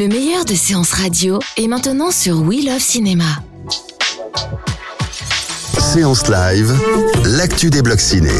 [0.00, 3.26] Le meilleur de séances radio est maintenant sur We Love Cinéma.
[5.78, 6.72] Séance live,
[7.26, 8.30] l'actu des blocs ciné.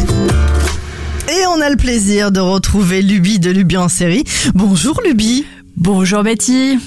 [1.29, 4.25] Et on a le plaisir de retrouver Luby de Luby en série.
[4.55, 5.45] Bonjour Luby.
[5.77, 6.79] Bonjour Betty.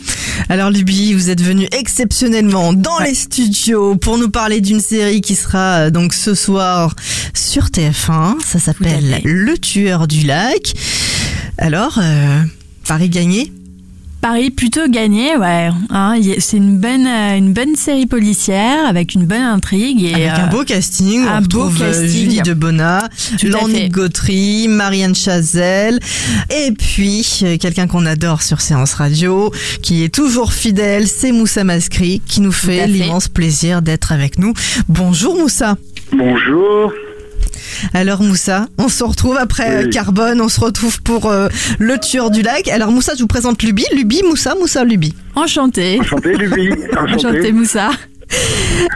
[0.49, 5.35] Alors Luby, vous êtes venu exceptionnellement dans les studios pour nous parler d'une série qui
[5.35, 6.96] sera euh, donc ce soir
[7.35, 8.41] sur TF1.
[8.44, 10.74] Ça s'appelle Le Tueur du Lac.
[11.60, 12.41] Alors, euh,
[12.88, 13.52] Paris gagné
[14.24, 15.68] Paris plutôt gagné, ouais.
[15.90, 20.30] Hein, c'est une bonne, euh, une bonne série policière avec une bonne intrigue et Avec
[20.30, 22.07] un euh, beau casting, un on beau euh, casting.
[22.07, 23.90] Julie Debona, fait.
[23.90, 25.99] Gautry, Marianne Chazelle,
[26.49, 31.65] et puis euh, quelqu'un qu'on adore sur Séance Radio, qui est toujours fidèle, c'est Moussa
[31.65, 32.87] Maskri, qui nous fait.
[32.87, 34.54] l'immense plaisir d'être avec nous.
[34.87, 35.76] Bonjour Moussa.
[36.13, 36.93] Bonjour.
[37.93, 39.84] Alors Moussa, on se retrouve après Oui.
[39.85, 41.48] euh, Carbone, on se retrouve pour euh,
[41.79, 42.67] le tueur du lac.
[42.67, 45.13] Alors Moussa, je vous présente Luby, Luby, Moussa, Moussa, Luby.
[45.35, 45.99] enchantée.
[45.99, 46.70] Enchanté, Luby.
[46.98, 47.51] Enchantée Enchanté.
[47.51, 47.91] Moussa.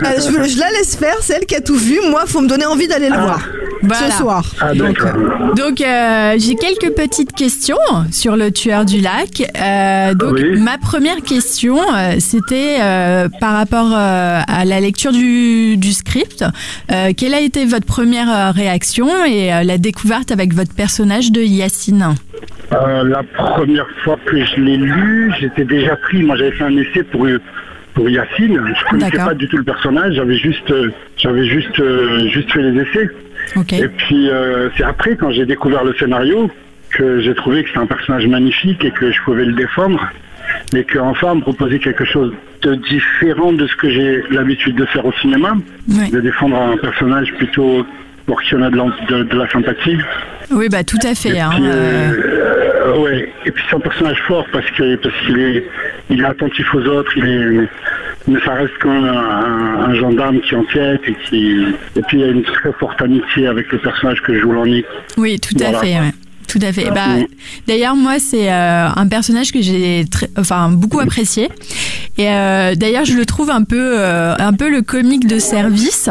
[0.03, 1.99] Euh, je, je la laisse faire, c'est elle qui a tout vu.
[2.09, 3.41] Moi, faut me donner envie d'aller le voir
[3.81, 4.09] Voilà.
[4.11, 4.43] ce soir.
[4.59, 4.73] Ah.
[4.73, 7.77] Donc euh, j'ai quelques petites questions
[8.11, 9.43] sur le tueur du lac.
[9.59, 10.59] Euh, donc Oui.
[10.59, 16.43] ma première question, euh, c'était euh, par rapport euh, à la lecture du, du script.
[16.91, 21.31] Euh, quelle a été votre première euh, réaction et euh, la découverte avec votre personnage
[21.31, 22.15] de Yacine?
[22.73, 26.21] Euh, la première fois que je l'ai lu, j'étais déjà pris.
[26.23, 27.25] Moi, j'avais fait un essai pour
[27.97, 28.61] pour Yacine.
[28.79, 29.29] Je connaissais D'accord.
[29.29, 30.13] pas du tout le personnage.
[30.13, 33.09] J'avais juste euh, j'avais juste euh, juste fait les essais.
[33.83, 36.49] Et puis euh, c'est après quand j'ai découvert le scénario
[36.91, 39.99] que j'ai trouvé que c'était un personnage magnifique et que je pouvais le défendre.
[40.75, 45.05] Et qu'enfin me proposait quelque chose de différent de ce que j'ai l'habitude de faire
[45.05, 45.55] au cinéma,
[45.87, 47.85] de défendre un personnage plutôt
[48.25, 49.97] pour qui on a de, l'en- de- de la sympathie.
[50.51, 51.37] Oui, bah tout à fait.
[51.39, 52.36] Hein, puis, euh, euh,
[52.97, 53.29] ouais.
[53.45, 55.65] Et puis c'est un personnage fort parce que parce qu'il est
[56.09, 57.67] il est attentif aux autres, il est
[58.27, 61.65] mais ça reste quand même un, un gendarme qui enquête et qui
[61.95, 64.83] et puis il y a une très forte amitié avec le personnage que joue Lanny.
[65.17, 65.79] Oui, tout à Voilà.
[65.79, 65.93] fait.
[65.99, 66.11] ouais.
[66.47, 66.89] Tout à fait.
[66.91, 67.25] Bah, Mm.
[67.67, 71.49] d'ailleurs, moi, c'est euh, un personnage que j'ai très, enfin, beaucoup apprécié.
[72.17, 76.09] Et euh, d'ailleurs, je le trouve un peu, euh, un peu le comique de service.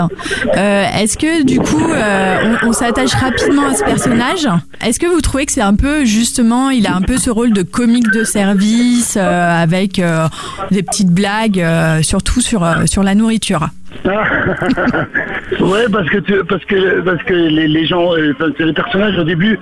[0.57, 4.47] Euh, Est-ce que du coup, euh, on, on s'attache rapidement à ce personnage?
[4.85, 7.53] Est-ce que vous trouvez que c'est un peu justement, il a un peu ce rôle
[7.53, 10.29] de comique de service euh, avec euh,
[10.71, 13.69] des petites blagues, euh, surtout sur sur la nourriture?
[14.05, 19.17] ouais, parce que tu- parce que parce que les, les gens, parce que les personnages
[19.19, 19.59] au début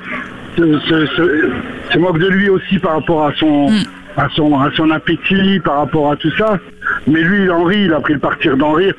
[0.56, 1.50] se, se, se-
[1.92, 3.68] se moquent de lui aussi par rapport à son
[4.16, 6.58] à son à son appétit, par rapport à tout ça.
[7.06, 8.94] Mais lui, Henri, il a pris le parti d'en rire.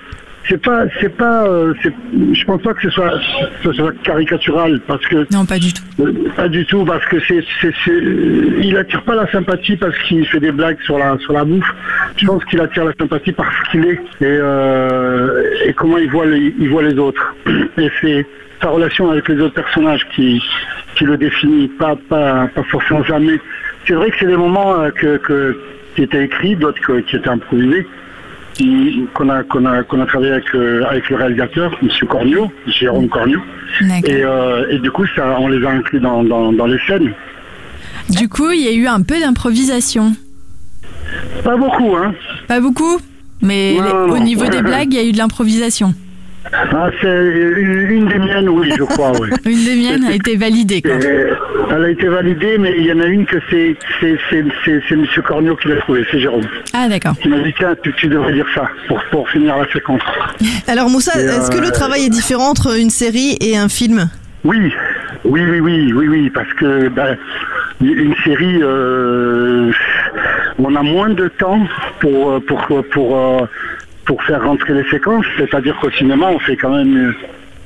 [0.47, 1.73] C'est pas c'est pas euh,
[2.33, 3.13] je pense pas que ce soit
[3.63, 5.81] ce soit caricatural parce que Non, pas du tout.
[6.01, 7.43] euh, Pas du tout, parce que c'est-
[8.61, 11.73] il attire pas la sympathie parce qu'il fait des blagues sur la sur la bouffe.
[12.17, 16.27] Je pense qu'il attire la sympathie parce qu'il est et, euh, et comment il voit
[16.27, 17.33] les il voit les autres.
[17.77, 18.27] Et c'est
[18.61, 20.41] sa relation avec les autres personnages qui
[20.97, 23.39] qui le définit, pas pas pas forcément jamais.
[23.88, 25.57] C'est vrai que c'est des moments euh, que, que
[25.95, 27.88] qui étaient écrits, d'autres qui étaient improvisés.
[28.53, 31.89] qui- Qu'on a, qu'on a, qu'on a travaillé avec, euh, avec le réalisateur, M.
[32.07, 33.39] Cornio, Jérôme Cornio.
[34.05, 37.11] Et, euh, et du coup, ça, on les a inclus dans, dans, dans les scènes.
[38.09, 40.13] Du coup, il y a eu un peu d'improvisation.
[41.43, 42.13] Pas beaucoup, hein.
[42.47, 42.97] Pas beaucoup,
[43.41, 44.23] mais Non, les- non, au non.
[44.23, 45.93] niveau des blagues, il y a eu de l'improvisation.
[46.53, 49.29] Ah, c'est une, une des miennes, oui, je crois, oui.
[49.45, 50.81] Une des miennes a été validée.
[50.81, 50.94] Quoi.
[51.72, 54.81] Elle a été validée, mais il y en a une que c'est c'est c'est c'est
[54.87, 56.46] c'est Monsieur Cornio qui l'a trouvé, c'est Jérôme.
[56.73, 57.14] Ah d'accord.
[57.22, 60.02] Qui m'a dit tiens, tu, tu devrais dire ça pour pour finir la séquence.
[60.67, 64.09] Alors Moussa, est-ce que euh, le travail est différent entre une série et un film?
[64.43, 64.72] Oui,
[65.23, 67.17] oui, oui, oui, oui, oui, parce que ben,
[67.81, 69.72] une série, euh,
[70.59, 71.66] on a moins de temps
[71.99, 73.46] pour pour pour euh,
[74.05, 75.25] pour faire rentrer les séquences.
[75.37, 77.13] C'est-à-dire qu'au cinéma, on fait quand même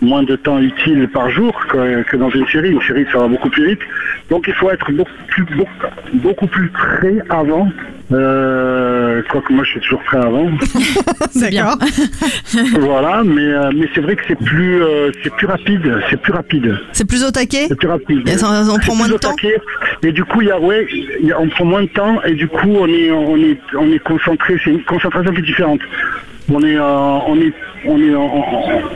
[0.02, 2.72] moins de temps utile par jour que, dans une série.
[2.72, 3.82] Une série, ça va beaucoup plus vite.
[4.30, 7.70] Donc il faut être beaucoup plus, beaucoup, beaucoup plus prêt avant.
[8.12, 10.50] Euh, quoique moi je suis toujours prêt avant.
[11.36, 11.78] D'accord.
[12.80, 15.94] voilà, mais, euh, mais c'est vrai que c'est plus, euh, c'est plus rapide.
[16.10, 16.78] C'est plus rapide.
[16.94, 18.28] C'est plus au taquet C'est plus rapide.
[18.28, 19.56] Et ça, on C'est prend moins de temps taquet.
[20.04, 20.88] Et du coup, il y a, ouais,
[21.22, 23.60] il y a- on prend moins de temps et du coup, on est, on est,
[23.78, 24.56] on est concentré.
[24.64, 25.82] C'est une concentration qui est différente.
[26.52, 27.54] On est, euh, on est,
[27.86, 28.44] on est, on,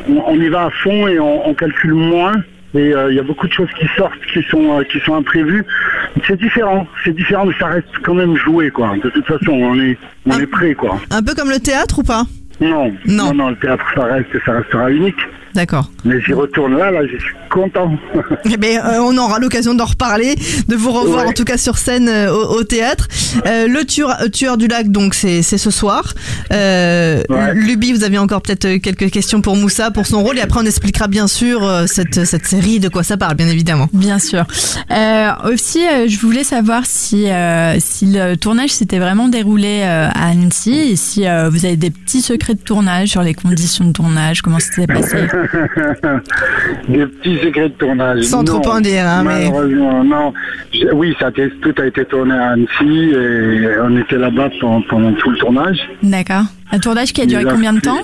[0.10, 2.34] on- on y va à fond et on, on calcule moins.
[2.76, 5.14] Et euh, il y a beaucoup de choses qui sortent, qui sont, euh, qui sont
[5.16, 5.64] imprévues.
[6.28, 8.96] C'est différent, c'est différent, mais ça reste quand même joué, quoi.
[9.04, 10.42] De toute façon, on est, on Ah.
[10.42, 11.00] est prêt, quoi.
[11.12, 12.24] Un peu comme le théâtre ou pas?
[12.62, 13.26] Non, Non.
[13.26, 15.20] non, non, le théâtre, ça reste, ça restera unique.
[15.56, 15.90] D'accord.
[16.06, 17.92] Mais j'y retourne là, là, je suis content.
[18.46, 20.36] Eh ben, euh, on aura l'occasion d'en reparler,
[20.68, 21.30] de vous revoir Ouais.
[21.30, 23.08] en tout cas sur scène euh, au, au théâtre.
[23.48, 26.14] Euh, le tueur, tueur du lac, donc c'est c'est ce soir.
[26.52, 27.54] Euh, Ouais.
[27.54, 30.66] Luby, vous aviez encore peut-être quelques questions pour Moussa pour son rôle et après on
[30.66, 33.88] expliquera bien sûr euh, cette cette série de quoi ça parle, bien évidemment.
[33.94, 34.46] Bien sûr.
[34.92, 40.08] Euh, aussi, euh, je voulais savoir si, euh, si le tournage s'était vraiment déroulé euh,
[40.14, 43.86] à Annecy et si euh, vous avez des petits secrets de tournage sur les conditions
[43.86, 45.18] de tournage, comment ça s'est passé?
[46.90, 48.24] Des petits secrets de tournage.
[48.24, 50.34] Sans Non, trop en dire, hein, mais- Malheureusement, non.
[50.72, 54.50] J'ai- Oui, ça a été- tout a été tourné à Annecy et on était là-bas
[54.60, 55.80] pendant, pendant tout le tournage.
[56.02, 56.44] D'accord.
[56.72, 58.00] Un tournage qui a duré combien de temps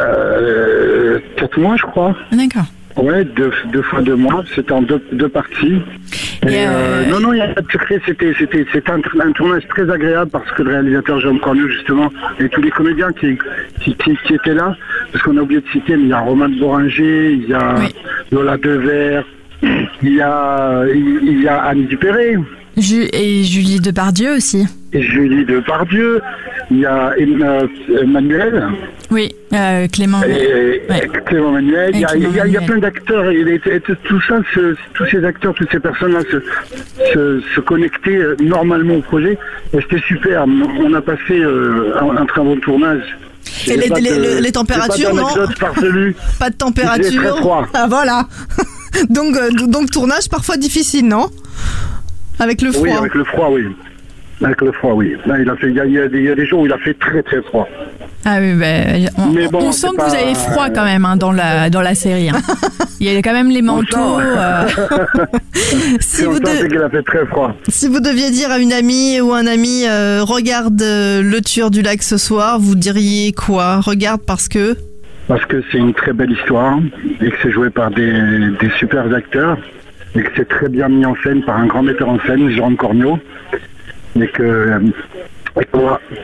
[0.00, 2.14] Euh, quatre mois, je crois.
[2.32, 2.66] D'accord.
[2.96, 4.44] Ouais, deux, deux fois deux mois.
[4.54, 5.80] C'était en deux, deux parties.
[6.42, 8.00] Et, euh, euh, non, non, il n'y a pas de secret.
[8.06, 12.12] C'était, c'était, c'était un, un tournage très agréable parce que le réalisateur Jérôme Cornu, justement,
[12.38, 13.36] et tous les comédiens qui,
[13.82, 14.76] qui, qui, qui étaient là,
[15.12, 17.54] parce qu'on a oublié de citer, mais il y a Romain de Boringer, il y
[17.54, 17.94] a Oui.
[18.32, 19.24] Lola Devers,
[19.62, 22.36] il y a, il, il y a Anne Dupéré,
[22.76, 24.66] Ju- et Julie Depardieu aussi.
[25.02, 26.20] Julie Depardieu,
[26.70, 27.12] il y a
[28.02, 28.68] Emmanuel,
[29.10, 30.22] Oui, euh, Clément.
[30.22, 31.08] et, Ouais.
[31.26, 34.74] Clément Manuel, il y a, y y plein d'acteurs, et, et- et tout ça, ce-
[34.94, 36.42] tous ces acteurs, toutes ces personnes-là se,
[37.12, 39.38] se, se connectaient euh, normalement au projet,
[39.72, 40.44] et c'était super.
[40.46, 43.02] On a passé euh, un, un très bon tournage.
[43.68, 45.26] Et les- pas les- de- les j'ai températures, pas non.
[46.40, 47.22] Pas de température.
[47.22, 47.66] très froid.
[47.74, 48.26] Ah voilà.
[49.10, 51.28] donc euh, donc tournage parfois difficile, non?
[52.38, 52.82] Avec le froid.
[52.86, 53.64] Oui, avec le froid, oui.
[54.44, 55.14] Avec le froid, oui.
[55.24, 56.76] Là, il, a fait, il, y a, il y a des, jours où il a
[56.78, 57.66] fait très très froid.
[58.24, 61.16] Ah oui, ben, on, Mais bon, on sent que vous avez froid quand même hein,
[61.16, 62.28] dans la dans la série.
[62.28, 62.36] hein.
[63.00, 64.20] Il y a quand même les manteaux.
[64.20, 64.66] euh,
[66.00, 67.54] si, vous de- a fait très froid.
[67.68, 71.70] si vous deviez dire à une amie ou un ami, euh, regarde euh, le tueur
[71.70, 73.80] du lac ce soir, vous diriez quoi?
[73.80, 74.76] Regarde parce que?
[75.28, 76.78] Parce que c'est une très belle histoire
[77.20, 78.12] et que c'est joué par des,
[78.60, 79.56] des super acteurs
[80.14, 82.76] et que c'est très bien mis en scène par un grand metteur en scène, Jérôme
[82.76, 83.18] Cornio,
[84.22, 84.78] et que, euh,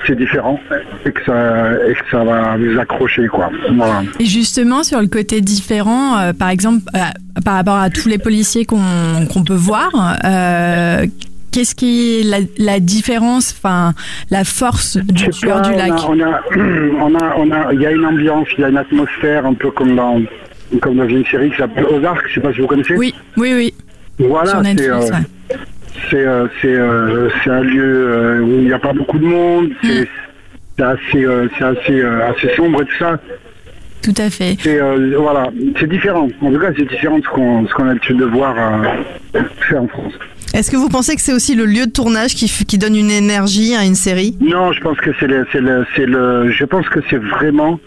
[0.06, 0.60] c'est différent
[1.06, 3.26] et que, ça, et que ça va vous accrocher.
[3.28, 3.50] Quoi.
[3.72, 4.02] Voilà.
[4.20, 7.00] Et justement, sur le côté différent, euh, par exemple, euh,
[7.44, 9.90] par rapport à tous les policiers qu'on peut voir,
[10.24, 11.06] euh,
[11.50, 13.94] qu'est-ce qui est la, la différence, enfin,
[14.30, 15.92] la force du tueur du lac?
[16.08, 16.40] On a,
[17.00, 19.54] on a, on a, il y a une ambiance, il y a une atmosphère un
[19.54, 20.20] peu comme dans,
[20.80, 22.26] comme dans une série qui s'appelle Ozark.
[22.28, 22.96] Je sais pas si vous connaissez.
[22.96, 23.74] Oui, oui, oui,
[24.18, 24.90] Voilà, c'est.
[26.10, 29.26] C'est euh, c'est euh, c'est un lieu euh, où il n'y a pas beaucoup de
[29.26, 29.70] monde.
[29.82, 30.08] C'est
[30.76, 31.26] c'est assez
[31.58, 33.18] c'est assez euh, assez sombre et tout ça.
[34.02, 34.56] Tout à fait.
[34.60, 36.28] C'est euh, voilà, c'est différent.
[36.40, 39.40] En tout cas, c'est différent de ce qu'on ce qu'on a l'habitude de voir euh,
[39.60, 40.12] fait en France.
[40.54, 43.10] Est-ce que vous pensez que c'est aussi le lieu de tournage qui, qui donne une
[43.10, 44.36] énergie à une série?
[44.40, 47.78] Non, je pense que c'est le c'est le c'est le je pense que c'est vraiment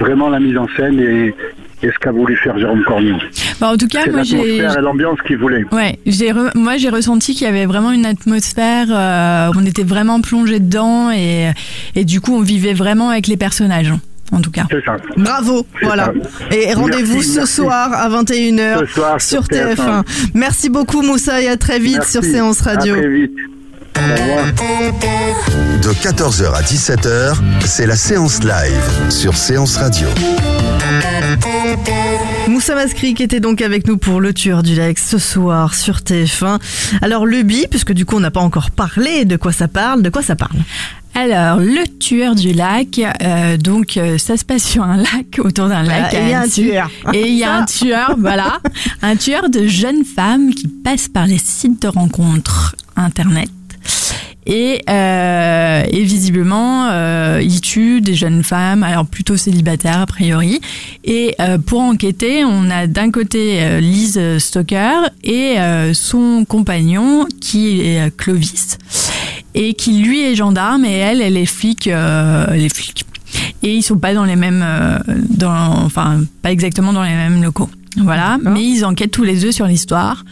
[0.00, 1.34] vraiment la mise en scène et,
[1.82, 3.14] et ce qu'a voulu faire Jérôme Cornu.
[3.60, 4.60] Bah, en tout cas, moi, j'ai.
[4.80, 5.64] l'ambiance qu'il voulait.
[5.72, 9.84] Ouais, j'ai re- moi j'ai ressenti qu'il y avait vraiment une atmosphère, euh, on était
[9.84, 11.52] vraiment plongé dedans et,
[11.94, 13.92] et du coup on vivait vraiment avec les personnages,
[14.32, 14.64] en tout cas.
[14.70, 14.96] C'est ça.
[15.16, 16.12] Bravo, voilà.
[16.50, 17.54] Et rendez-vous ce merci.
[17.54, 19.74] soir à 21h Ce soir sur sur TF1.
[19.76, 20.02] TF1.
[20.34, 22.12] Merci beaucoup Moussa et à très vite Merci.
[22.12, 22.94] sur Séance Radio.
[22.94, 23.32] À très vite.
[23.96, 24.44] Au revoir.
[25.82, 30.08] De 14h à 17h, c'est la séance live sur Séance Radio.
[32.48, 35.98] Moussa Maskri qui était donc avec nous pour le tueur du lac ce soir sur
[35.98, 36.58] TF1.
[37.02, 40.10] Alors Luby, puisque du coup on n'a pas encore parlé de quoi ça parle, de
[40.10, 40.56] quoi ça parle
[41.14, 45.68] Alors, le tueur du lac, euh, donc euh, ça se passe sur un lac, autour
[45.68, 46.10] d'un lac.
[46.10, 46.90] Voilà, et il y a un tueur.
[47.12, 48.60] Et il y a un tueur, voilà.
[49.02, 53.48] Un tueur de jeunes femmes qui passe par les sites de rencontres Internet.
[54.50, 60.60] Et, euh, et visiblement, euh, il tue des jeunes femmes, alors plutôt célibataires a priori.
[61.04, 65.56] Et euh, pour enquêter, on a d'un côté euh, Lise Stoker et
[65.92, 68.78] son compagnon qui est Clovis
[69.54, 73.04] et qui lui est gendarme et elle, elle est flic, elle est flic.
[73.62, 74.64] Et ils sont pas dans les mêmes,
[75.28, 77.68] dans, enfin pas exactement dans les mêmes locaux.
[77.96, 80.24] Voilà, mais ils enquêtent tous les deux sur l'histoire.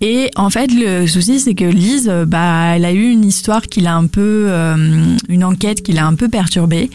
[0.00, 3.62] Et en fait, le souci, c'est que Lise, euh, bah, elle a eu une histoire
[3.62, 4.76] qui l'a un peu, euh,
[5.28, 6.90] une enquête qui l'a un peu perturbée.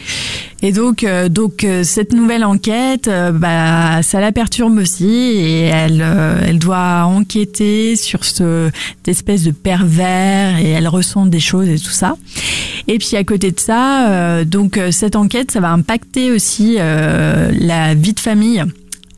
[0.62, 6.04] Et donc, euh, donc cette nouvelle enquête, bah, ça la perturbe aussi, et elle,
[6.46, 11.78] elle doit enquêter sur ce, cette espèce de pervers, et elle ressent des choses et
[11.78, 12.16] tout ça.
[12.88, 18.12] Et puis à côté de ça, donc cette enquête, ça va impacter aussi la vie
[18.12, 18.62] de famille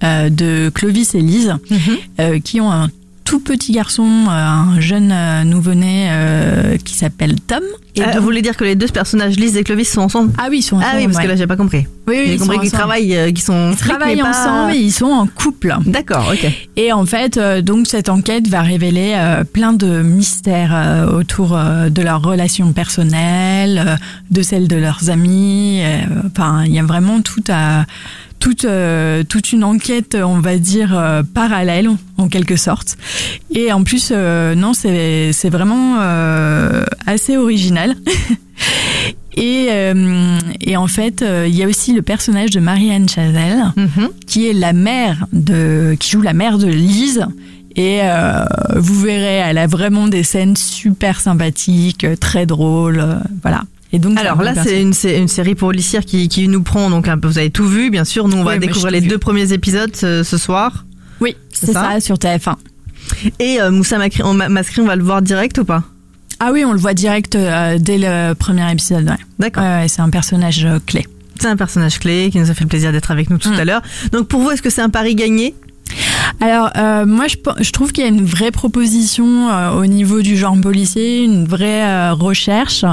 [0.00, 2.40] de Clovis et Lise, mhm.
[2.40, 2.88] qui ont un
[3.24, 7.62] tout petit garçon, euh, un jeune euh, nouveau-né euh, qui s'appelle Tom.
[7.94, 10.32] Et vous voulez dire que les deux personnages, Lise et Clovis, sont ensemble?
[10.38, 10.92] Ah oui, ils sont ensemble.
[10.94, 11.86] Ah oui, parce que là, j'ai pas compris.
[12.06, 13.72] Oui, oui j'ai compris qu'ils travaillent, qu'ils sont.
[13.72, 15.76] Ils travaillent ensemble et ils sont en couple.
[15.84, 16.50] D'accord, ok.
[16.76, 19.14] Et en fait, donc cette enquête va révéler
[19.52, 23.98] plein de mystères autour de leurs relations personnelles,
[24.30, 25.82] de celles de leurs amis.
[26.26, 27.84] Enfin, il y a vraiment tout à
[28.42, 32.98] toute euh, toute une enquête, on va dire euh, parallèle en quelque sorte.
[33.54, 36.00] Et en plus, euh, non, c'est c'est vraiment
[37.06, 37.94] assez original.
[39.36, 39.68] et
[40.60, 44.08] et en fait, il y a aussi le personnage de Marianne Chazelle, mhm.
[44.26, 47.24] qui est la mère de qui joue la mère de Lise.
[47.76, 48.00] Et
[48.74, 53.62] vous verrez, elle a vraiment des scènes super sympathiques, très drôles, voilà.
[54.16, 57.38] Alors là, c'est une, une, série policière qui, qui nous prend, donc un peu, vous
[57.38, 58.28] avez tout vu, bien sûr.
[58.28, 60.84] Nous, on va découvrir les deux premiers épisodes ce, soir.
[61.20, 62.56] Oui, c'est ça, sur TF1.
[63.38, 65.84] Et euh, Moussa Mascri, on, on va le voir direct ou pas?
[66.40, 69.08] Ah oui, on le voit direct euh, dès le premier épisode.
[69.08, 69.16] Ouais.
[69.38, 69.64] D'accord.
[69.86, 71.06] c'est un personnage euh, clé.
[71.38, 73.60] C'est un personnage clé qui nous a fait le plaisir d'être avec nous tout mm.
[73.60, 73.82] à l'heure.
[74.10, 75.54] Donc pour vous, est-ce que c'est un pari gagné?
[76.42, 80.36] Alors, euh, moi, je, trouve qu'il y a une vraie proposition euh, au niveau du
[80.36, 82.84] genre policier, une vraie euh, recherche.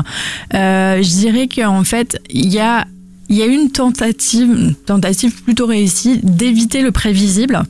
[0.51, 2.85] Je dirais qu'en fait, il y a
[3.29, 7.63] une tentative, une tentative plutôt réussie d'éviter le prévisible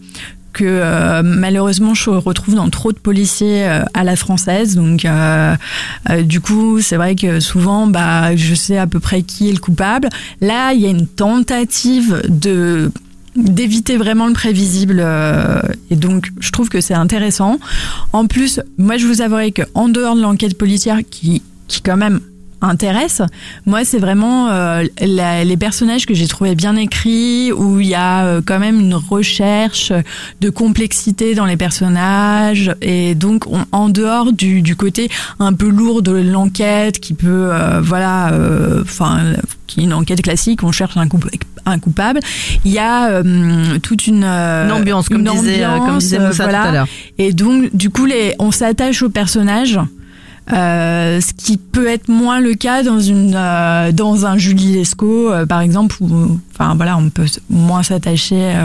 [0.51, 4.75] que malheureusement je retrouve dans trop de policiers à la française.
[4.75, 5.05] Donc
[6.24, 9.59] du coup, c'est vrai que souvent, bah, je sais à peu près qui est le
[9.59, 10.09] coupable.
[10.41, 12.91] Là, il y a une tentative de
[13.43, 17.60] d'éviter vraiment le prévisible euh, et donc je trouve que c'est intéressant.
[18.13, 21.98] En plus, moi je vous avouerai que en dehors de l'enquête policière qui qui quand
[21.98, 22.19] même
[22.62, 23.22] intéresse.
[23.65, 28.25] Moi, c'est vraiment euh, les personnages que j'ai trouvé bien écrits, où il y a
[28.25, 29.93] euh, quand même une recherche
[30.41, 36.01] de complexité dans les personnages, et donc en dehors du, du, côté un peu lourd
[36.01, 37.50] de l'enquête, qui peut,
[37.81, 38.34] voilà,
[38.81, 39.36] enfin,
[39.67, 41.08] qui est une enquête classique, on cherche un,
[41.66, 42.20] un coupable.
[42.66, 46.56] Il y a euh, toute une, euh, ambiance, comme disait, euh, comme disait Moussa tout
[46.56, 46.88] à l'heure.
[47.18, 49.80] Et donc, du coup, les, on s'attache aux personnages.
[50.51, 53.34] Euh, ce qui peut être moins le cas dans une
[53.94, 58.56] dans un Julie Lescaut par exemple où enfin voilà on peut moins s'attacher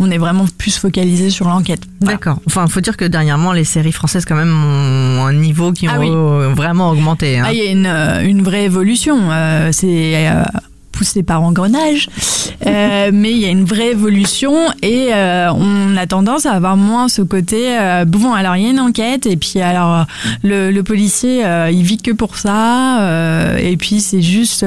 [0.00, 3.92] on est vraiment plus focalisé sur l'enquête d'accord enfin faut dire que dernièrement les séries
[3.92, 7.44] françaises quand même ont un niveau qui ah ont vraiment augmenté hein.
[7.48, 9.28] ah, il y a une, une vraie évolution
[9.70, 10.26] c'est
[10.94, 12.08] poussé par engrenage,
[12.66, 16.76] euh, mais il y a une vraie évolution et euh, on a tendance à avoir
[16.76, 20.06] moins ce côté euh, bon alors il y a une enquête et puis alors
[20.42, 24.64] le, le policier il vit que pour ça et puis c'est juste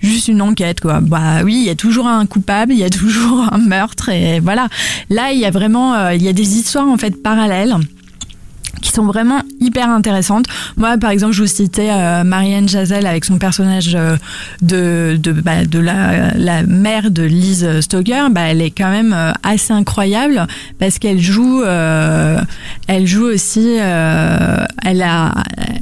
[0.00, 1.00] juste une enquête quoi.
[1.00, 4.40] Bah oui, il y a toujours un coupable, il y a toujours un meurtre et
[4.40, 4.68] voilà.
[5.10, 7.76] Là, il y a vraiment il y a des histoires en fait parallèles
[8.80, 10.46] qui sont vraiment hyper intéressantes.
[10.76, 14.16] Moi, par exemple, je vous citais euh, Marianne Jazel avec son personnage euh,
[14.62, 18.30] de de, bah, de la, la mère de Lise Stoker.
[18.30, 20.46] Bah, elle est quand même euh, assez incroyable
[20.78, 25.32] parce qu'elle joue, elle joue aussi, elle a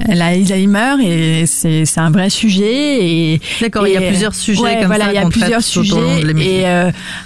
[0.07, 3.05] elle a Alzheimer et c'est c'est un vrai sujet.
[3.05, 5.11] Et d'accord, il y a plusieurs sujets comme voilà, ça.
[5.11, 6.65] il y a plusieurs sujets et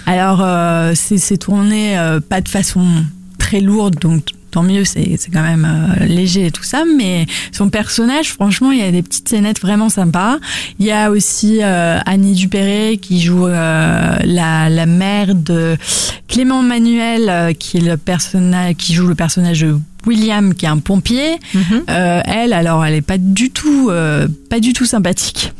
[0.06, 0.44] alors
[0.94, 1.96] c'est c'est tourné
[2.28, 2.84] pas de façon
[3.38, 6.82] très lourde donc tant mieux, c'est quand même euh, léger et tout ça.
[6.96, 10.38] Mais son personnage, franchement, il y a des petites scénettes vraiment sympas.
[10.78, 15.76] Il y a aussi euh, Annie Dupéré qui joue euh, la, la mère de
[16.28, 20.78] Clément Manuel, qui est le personnage, qui joue le personnage de William, qui est un
[20.78, 21.38] pompier.
[21.54, 21.82] Mhm.
[21.86, 23.90] elle, alors, elle est pas du tout,
[24.48, 25.52] pas du tout sympathique.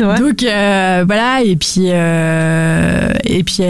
[0.00, 3.62] Donc voilà, et puis et puis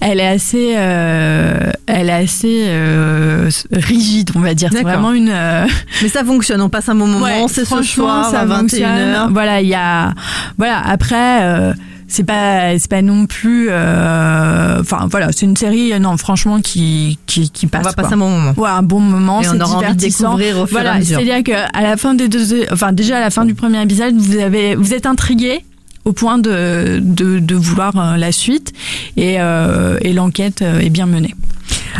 [0.00, 4.70] elle est assez, euh, elle est assez euh, rigide, on va dire.
[4.72, 5.30] C'est vraiment une.
[5.30, 5.66] Euh,
[6.02, 6.60] Mais ça fonctionne.
[6.60, 7.48] On passe un bon moment.
[7.48, 9.32] c'est ce soir à 21h.
[9.32, 10.12] Voilà, il y a,
[10.58, 10.80] voilà.
[10.86, 11.74] Après
[12.08, 17.50] c'est pas c'est pas non plus enfin voilà c'est une série non franchement qui qui,
[17.50, 20.44] qui passe on va passer un bon moment ouais un bon moment c'est divertissant envie
[20.44, 22.92] de découvrir au fur voilà c'est à dire que à la fin des deux enfin
[22.92, 25.64] déjà à la fin du premier épisode vous avez vous êtes intrigué
[26.06, 28.72] au point de, de, de vouloir euh, la suite
[29.16, 31.34] et, euh, et l'enquête euh, est bien menée.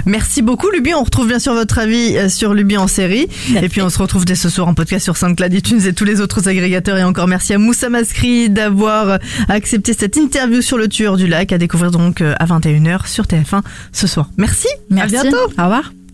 [0.07, 3.27] Merci beaucoup Luby, on retrouve bien sûr votre avis sur Luby en série.
[3.61, 6.05] Et puis on se retrouve dès ce soir en podcast sur SoundCloud, iTunes et tous
[6.05, 6.99] les autres agrégateurs.
[6.99, 11.51] Et encore merci à Moussa Maskri d'avoir accepté cette interview sur le tueur du lac
[11.53, 14.31] à découvrir donc à 21h sur TF1 ce soir.
[14.37, 15.17] Merci, Merci.
[15.17, 15.45] à bientôt.
[15.59, 15.91] Au revoir.